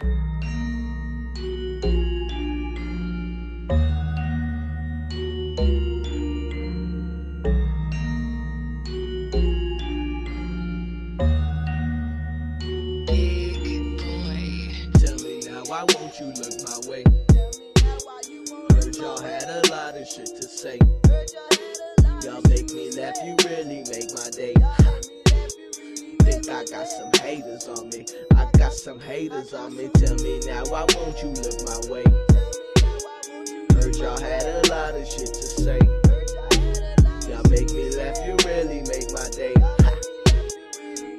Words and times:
Tell 0.00 0.08
me 15.18 15.40
now, 15.44 15.62
why 15.66 15.84
won't 15.84 16.18
you 16.18 16.32
look 16.32 16.56
my 16.64 16.80
way? 16.88 17.04
Heard 18.70 18.96
y'all 18.96 19.20
had 19.20 19.48
a 19.50 19.68
lot 19.70 19.96
of 19.96 20.08
shit 20.08 20.26
to 20.26 20.48
say. 20.48 20.78
Y'all 22.22 22.40
make 22.48 22.72
me 22.72 22.90
laugh, 22.92 23.16
you 23.22 23.36
really 23.46 23.84
make 23.90 24.14
my 24.14 24.30
day. 24.30 24.59
I 26.60 26.64
got 26.64 26.88
some 26.88 27.10
haters 27.22 27.68
on 27.68 27.88
me. 27.88 28.04
I 28.36 28.46
got 28.58 28.74
some 28.74 29.00
haters 29.00 29.54
on 29.54 29.74
me. 29.74 29.88
Tell 29.94 30.14
me 30.16 30.40
now, 30.40 30.62
why 30.64 30.84
won't 30.94 31.16
you 31.22 31.30
look 31.30 31.56
my 31.64 31.80
way? 31.90 32.04
Heard 33.72 33.96
y'all 33.96 34.20
had 34.20 34.42
a 34.42 34.68
lot 34.68 34.94
of 34.94 35.08
shit 35.08 35.32
to 35.32 35.42
say. 35.42 35.78
Y'all 37.30 37.48
make 37.48 37.72
me 37.72 37.88
laugh, 37.96 38.18
you 38.26 38.36
really 38.44 38.82
make 38.82 39.10
my 39.10 39.26
day. 39.30 39.54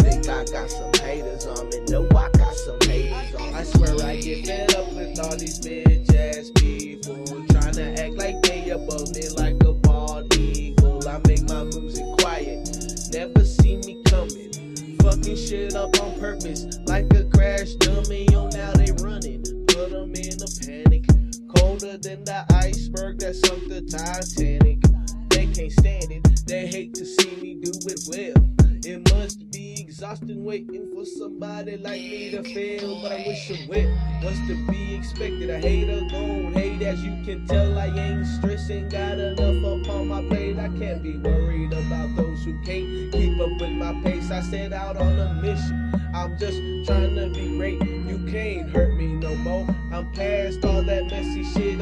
Think 0.00 0.28
I 0.28 0.44
got 0.44 0.68
some 0.68 0.92
haters 1.02 1.46
on 1.46 1.70
me. 1.70 1.80
No, 1.88 2.06
I 2.14 2.28
got 2.36 2.54
some 2.54 2.78
haters 2.82 3.34
on 3.36 3.50
me. 3.50 3.54
I 3.54 3.62
swear 3.62 3.94
I 4.06 4.16
get 4.16 4.44
fed 4.44 4.74
up 4.74 4.92
with 4.92 5.18
all 5.20 5.38
these 5.38 5.58
bitch 5.58 5.89
Than 21.90 22.24
the 22.24 22.46
iceberg 22.54 23.18
that 23.18 23.34
sunk 23.34 23.68
the 23.68 23.82
Titanic. 23.82 24.78
They 25.28 25.46
can't 25.46 25.72
stand 25.72 26.12
it, 26.12 26.46
they 26.46 26.68
hate 26.68 26.94
to 26.94 27.04
see 27.04 27.36
me 27.42 27.56
do 27.56 27.72
it 27.84 28.00
well. 28.06 28.50
It 28.84 29.12
must 29.12 29.50
be 29.50 29.80
exhausting 29.80 30.44
waiting 30.44 30.88
for 30.94 31.04
somebody 31.04 31.78
like 31.78 32.00
me 32.00 32.30
to 32.30 32.44
fail, 32.44 33.02
but 33.02 33.10
I 33.10 33.24
wish 33.26 33.48
them 33.48 33.68
well. 33.68 34.22
What's 34.22 34.38
to 34.46 34.54
be 34.70 34.94
expected? 34.94 35.50
A 35.50 35.58
hater 35.58 36.00
gon' 36.12 36.54
hate 36.54 36.80
as 36.82 37.02
you 37.04 37.22
can 37.24 37.44
tell. 37.48 37.76
I 37.76 37.86
ain't 37.86 38.24
stressing, 38.24 38.88
got 38.88 39.18
enough 39.18 39.64
up 39.64 39.92
on 39.92 40.08
my 40.08 40.22
plate. 40.22 40.60
I 40.60 40.68
can't 40.68 41.02
be 41.02 41.18
worried 41.18 41.72
about 41.72 42.14
those 42.14 42.44
who 42.44 42.52
can't 42.62 43.12
keep 43.12 43.40
up 43.40 43.60
with 43.60 43.70
my 43.70 44.00
pace. 44.04 44.30
I 44.30 44.42
set 44.42 44.72
out 44.72 44.96
on 44.96 45.18
a 45.18 45.34
mission. 45.42 45.92
I'm 46.14 46.38
just 46.38 46.56
trying 46.86 47.16
to 47.16 47.28
be 47.30 47.48
great. 47.56 47.82
You 47.82 48.24
can't 48.30 48.70
hurt 48.70 48.94
me 48.94 49.06
no 49.08 49.34
more. 49.34 49.66
I'm 49.92 50.10
past 50.12 50.64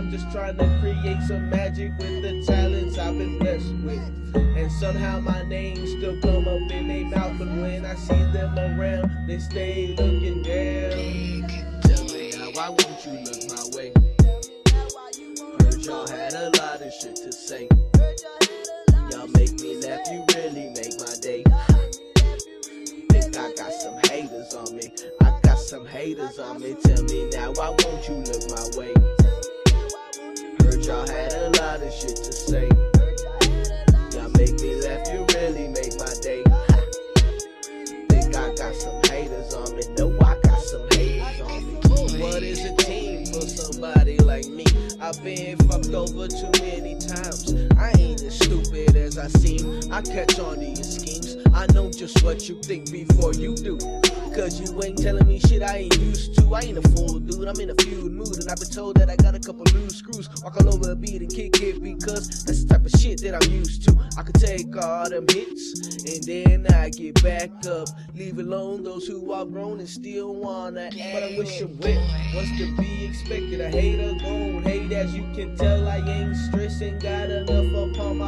I'm 0.00 0.10
just 0.10 0.32
trying 0.32 0.56
to 0.56 0.78
create 0.80 1.20
some 1.28 1.50
magic 1.50 1.92
with 1.98 2.22
the 2.22 2.42
talents 2.46 2.96
I've 2.96 3.18
been 3.18 3.38
blessed 3.38 3.74
with. 3.84 3.98
And 4.34 4.72
somehow 4.72 5.20
my 5.20 5.42
name 5.42 5.76
still 5.76 6.18
come 6.22 6.48
up 6.48 6.70
in 6.70 6.88
their 6.88 7.04
mouth. 7.04 7.36
But 7.38 7.48
when 7.48 7.84
I 7.84 7.94
see 7.96 8.14
them 8.32 8.58
around, 8.58 9.28
they 9.28 9.38
stay 9.38 9.88
looking 9.98 10.42
down. 10.42 11.82
Tell 11.82 12.04
me 12.04 12.32
now, 12.34 12.48
why 12.54 12.70
won't 12.70 13.04
you 13.04 13.12
look 13.12 13.44
my 13.50 13.76
way? 13.76 13.92
Heard 15.60 15.84
y'all 15.84 16.08
had 16.08 16.32
a 16.32 16.48
lot 16.48 16.80
of 16.80 16.92
shit 16.94 17.16
to 17.16 17.30
say. 17.30 17.68
Y'all 19.10 19.28
make 19.28 19.52
me 19.60 19.82
laugh, 19.82 20.00
you 20.10 20.24
really 20.34 20.70
make 20.70 20.98
my 20.98 21.14
day. 21.20 21.44
Think 23.10 23.36
I 23.36 23.52
got 23.52 23.72
some 23.74 23.98
haters 24.08 24.54
on 24.54 24.74
me. 24.74 24.94
I 25.20 25.38
got 25.42 25.58
some 25.58 25.84
haters 25.84 26.38
on 26.38 26.58
me. 26.58 26.74
Tell 26.84 27.04
me 27.04 27.28
now, 27.34 27.52
why 27.52 27.68
won't 27.68 28.08
you 28.08 28.14
look 28.14 28.50
my 28.50 28.78
way? 28.78 29.19
Y'all 30.90 31.06
had 31.06 31.32
a 31.34 31.50
lot 31.62 31.80
of 31.80 31.92
shit 31.92 32.16
to 32.16 32.32
say. 32.32 32.68
Y'all 34.10 34.28
make 34.30 34.60
me 34.60 34.74
laugh, 34.82 35.06
you 35.12 35.24
really 35.38 35.68
make 35.68 35.96
my 36.00 36.12
day. 36.20 36.42
Think 38.08 38.34
I 38.34 38.52
got 38.56 38.74
some 38.74 39.00
haters 39.04 39.54
on 39.54 39.76
me. 39.76 39.84
No, 39.96 40.10
I 40.20 40.36
got 40.42 40.60
some 40.60 40.84
haters 40.90 41.40
on 41.42 41.64
me. 41.64 42.20
What 42.20 42.42
is 42.42 42.64
a 42.64 42.74
team 42.74 43.24
for 43.26 43.42
somebody 43.42 44.18
like 44.18 44.48
me? 44.48 44.64
I've 45.00 45.22
been 45.22 45.58
fucked 45.58 45.94
over 45.94 46.26
too 46.26 46.50
many 46.60 46.98
times. 46.98 47.54
I 47.78 47.92
I 49.20 49.28
seem. 49.28 49.92
I 49.92 50.00
catch 50.00 50.38
on 50.38 50.56
to 50.60 50.64
your 50.64 50.76
schemes. 50.76 51.36
I 51.52 51.66
know 51.74 51.90
just 51.90 52.24
what 52.24 52.48
you 52.48 52.60
think 52.62 52.90
before 52.90 53.34
you 53.34 53.54
do. 53.54 53.76
Cause 54.34 54.60
you 54.60 54.82
ain't 54.82 54.96
telling 54.96 55.26
me 55.26 55.40
shit 55.40 55.62
I 55.62 55.78
ain't 55.78 55.98
used 55.98 56.38
to. 56.38 56.54
I 56.54 56.60
ain't 56.60 56.78
a 56.78 56.82
fool, 56.90 57.18
dude. 57.18 57.46
I'm 57.46 57.60
in 57.60 57.70
a 57.70 57.74
feud 57.74 58.12
mood. 58.12 58.38
And 58.38 58.48
I've 58.48 58.58
been 58.58 58.70
told 58.70 58.96
that 58.96 59.10
I 59.10 59.16
got 59.16 59.34
a 59.34 59.40
couple 59.40 59.64
loose 59.74 59.96
screws. 59.96 60.28
Walk 60.42 60.56
all 60.58 60.72
over 60.72 60.92
a 60.92 60.96
beat 60.96 61.20
and 61.20 61.30
kick 61.30 61.60
it 61.60 61.82
because 61.82 62.44
that's 62.44 62.64
the 62.64 62.74
type 62.74 62.86
of 62.86 62.92
shit 62.92 63.20
that 63.22 63.34
I'm 63.34 63.52
used 63.52 63.82
to. 63.88 63.98
I 64.16 64.22
could 64.22 64.36
take 64.36 64.74
all 64.76 65.10
them 65.10 65.26
hits 65.28 66.04
and 66.06 66.24
then 66.24 66.66
I 66.74 66.88
get 66.90 67.22
back 67.22 67.50
up. 67.66 67.88
Leave 68.14 68.38
alone 68.38 68.84
those 68.84 69.06
who 69.06 69.32
are 69.32 69.44
grown 69.44 69.80
and 69.80 69.88
still 69.88 70.34
wanna 70.34 70.86
act. 70.86 70.96
But 71.12 71.22
I 71.24 71.34
wish 71.36 71.58
them 71.58 71.76
well. 71.80 72.08
What's 72.34 72.56
to 72.58 72.76
be 72.76 73.06
expected? 73.06 73.60
A 73.60 73.68
hater 73.68 74.14
gon' 74.24 74.62
hate 74.62 74.92
as 74.92 75.14
you 75.14 75.24
can 75.34 75.56
tell. 75.56 75.88
I 75.88 75.98
ain't 75.98 76.36
stressing, 76.36 77.00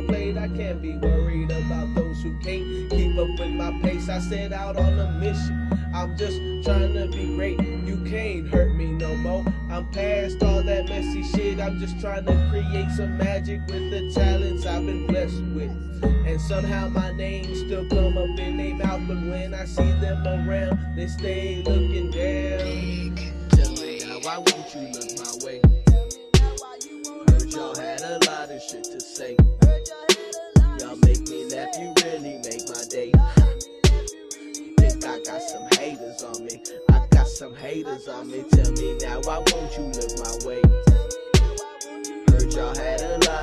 my 0.00 0.06
plate. 0.06 0.36
I 0.36 0.48
can't 0.48 0.80
be 0.80 0.96
worried 0.96 1.50
about 1.50 1.94
those 1.94 2.22
who 2.22 2.36
can't 2.38 2.90
keep 2.90 3.16
up 3.18 3.38
with 3.38 3.50
my 3.50 3.72
pace. 3.82 4.08
I 4.08 4.18
set 4.18 4.52
out 4.52 4.76
on 4.76 4.98
a 4.98 5.10
mission. 5.12 5.70
I'm 5.94 6.16
just 6.16 6.36
trying 6.64 6.94
to 6.94 7.08
be 7.08 7.26
great. 7.36 7.60
You 7.60 8.04
can't 8.04 8.48
hurt 8.48 8.74
me 8.74 8.86
no 8.86 9.14
more. 9.16 9.44
I'm 9.70 9.90
past 9.90 10.42
all 10.42 10.62
that 10.62 10.88
messy 10.88 11.22
shit. 11.22 11.60
I'm 11.60 11.78
just 11.80 12.00
trying 12.00 12.26
to 12.26 12.48
create 12.50 12.90
some 12.96 13.16
magic 13.18 13.60
with 13.68 13.90
the 13.90 14.10
talents 14.12 14.66
I've 14.66 14.84
been 14.84 15.06
blessed 15.06 15.42
with. 15.54 15.70
And 16.26 16.40
somehow 16.40 16.88
my 16.88 17.10
name 17.12 17.54
still 17.54 17.88
come 17.88 18.18
up 18.18 18.38
in 18.38 18.56
their 18.56 18.74
mouth. 18.74 19.00
But 19.08 19.16
when 19.16 19.54
I 19.54 19.64
see 19.64 19.90
them 20.00 20.26
around, 20.26 20.96
they 20.96 21.08
stay 21.08 21.62
looking 21.62 22.10
down. 22.10 23.48
Tell 23.50 23.72
me 23.72 24.00
now, 24.04 24.18
why 24.20 24.38
won't 24.38 24.74
you 24.74 24.80
look 24.92 25.18
my 25.18 25.27
haters 36.18 36.38
on 36.38 36.44
me. 36.44 36.62
I 36.90 37.06
got 37.10 37.28
some 37.28 37.54
haters 37.54 38.08
on 38.08 38.28
me. 38.30 38.44
Tell 38.50 38.72
me 38.72 38.98
now, 39.00 39.20
why 39.20 39.38
won't 39.38 39.76
you 39.76 39.84
look 39.84 40.18
my 40.18 40.46
way? 40.46 40.62
Heard 42.28 42.52
y'all 42.52 42.74
had 42.74 43.00
a 43.00 43.18
lot 43.26 43.37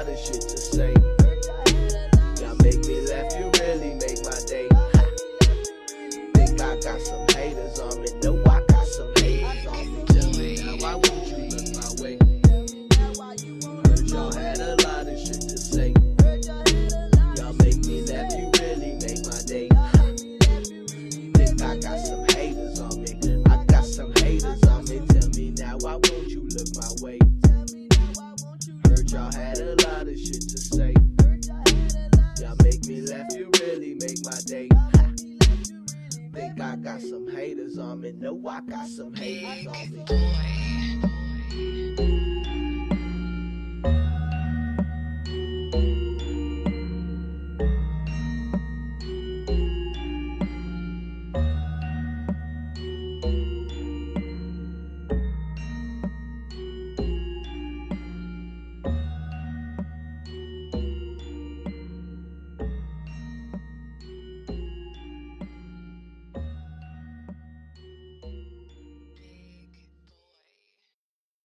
my 26.75 26.89
way? 27.01 27.19
Heard 28.85 29.11
y'all 29.11 29.31
had 29.31 29.59
a 29.59 29.75
lot 29.87 30.07
of 30.07 30.17
shit 30.17 30.41
to 30.41 30.57
say. 30.57 30.93
Y'all 32.41 32.55
make 32.63 32.83
me 32.85 33.01
laugh, 33.01 33.27
you 33.35 33.49
really 33.61 33.95
make 33.99 34.23
my 34.25 34.39
day. 34.45 34.67
Think 36.33 36.59
I 36.59 36.75
got 36.75 37.01
some 37.01 37.27
haters 37.29 37.77
on 37.77 38.01
me. 38.01 38.13
No, 38.17 38.41
I 38.47 38.61
got 38.61 38.87
some 38.87 39.13
haters 39.13 39.67
on 39.67 39.91
me. 39.91 40.03